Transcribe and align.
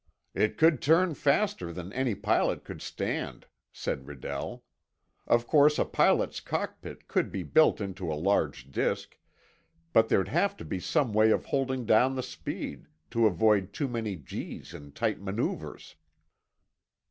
"It 0.33 0.57
could 0.57 0.81
turn 0.81 1.13
faster 1.13 1.71
than 1.71 1.93
any 1.93 2.15
pilot 2.15 2.63
could 2.63 2.81
stand," 2.81 3.45
said 3.71 4.07
Redell. 4.07 4.63
"Of 5.27 5.45
course, 5.45 5.77
a 5.77 5.85
pilot's 5.85 6.39
cockpit 6.39 7.07
could 7.07 7.31
be 7.31 7.43
built 7.43 7.79
into 7.79 8.11
a 8.11 8.15
large 8.17 8.71
disk; 8.71 9.15
but 9.93 10.09
there'd 10.09 10.29
have 10.29 10.57
to 10.57 10.65
be 10.65 10.79
some 10.79 11.13
way 11.13 11.29
of 11.29 11.45
holding 11.45 11.85
down 11.85 12.15
the 12.15 12.23
speed, 12.23 12.87
to 13.11 13.27
avoid 13.27 13.73
too 13.73 13.87
many 13.87 14.15
G's 14.15 14.73
in 14.73 14.91
tight 14.91 15.21
maneuvers." 15.21 15.93